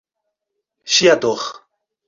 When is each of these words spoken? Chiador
Chiador 0.93 1.43